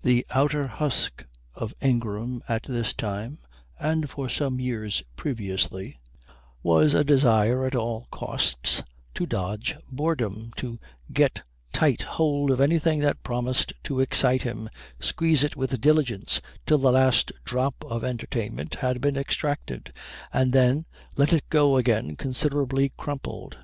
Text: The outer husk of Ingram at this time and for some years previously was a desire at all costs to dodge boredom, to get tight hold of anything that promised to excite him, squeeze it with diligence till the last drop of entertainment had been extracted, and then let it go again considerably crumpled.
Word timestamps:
The 0.00 0.24
outer 0.30 0.66
husk 0.66 1.26
of 1.54 1.74
Ingram 1.82 2.42
at 2.48 2.62
this 2.62 2.94
time 2.94 3.40
and 3.78 4.08
for 4.08 4.26
some 4.26 4.58
years 4.58 5.02
previously 5.16 6.00
was 6.62 6.94
a 6.94 7.04
desire 7.04 7.66
at 7.66 7.74
all 7.74 8.06
costs 8.10 8.82
to 9.12 9.26
dodge 9.26 9.76
boredom, 9.92 10.54
to 10.56 10.80
get 11.12 11.42
tight 11.74 12.00
hold 12.04 12.50
of 12.50 12.58
anything 12.58 13.00
that 13.00 13.22
promised 13.22 13.74
to 13.82 14.00
excite 14.00 14.44
him, 14.44 14.70
squeeze 14.98 15.44
it 15.44 15.56
with 15.56 15.78
diligence 15.78 16.40
till 16.66 16.78
the 16.78 16.90
last 16.92 17.30
drop 17.44 17.74
of 17.84 18.02
entertainment 18.02 18.76
had 18.76 19.02
been 19.02 19.18
extracted, 19.18 19.92
and 20.32 20.54
then 20.54 20.84
let 21.16 21.34
it 21.34 21.44
go 21.50 21.76
again 21.76 22.16
considerably 22.16 22.94
crumpled. 22.96 23.58